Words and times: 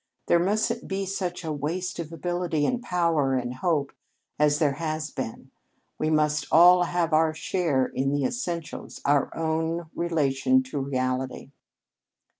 There 0.25 0.39
mustn't 0.39 0.87
be 0.87 1.05
such 1.05 1.43
a 1.43 1.51
waste 1.53 1.99
of 1.99 2.11
ability 2.11 2.65
and 2.65 2.81
power 2.81 3.35
and 3.35 3.53
hope 3.53 3.91
as 4.39 4.57
there 4.57 4.71
has 4.81 5.11
been. 5.11 5.51
We 5.99 6.09
must 6.09 6.47
all 6.51 6.85
have 6.85 7.13
our 7.13 7.35
share 7.35 7.85
in 7.85 8.09
the 8.11 8.25
essentials 8.25 8.99
our 9.05 9.29
own 9.37 9.91
relation 9.93 10.63
to 10.63 10.79
reality." 10.79 11.51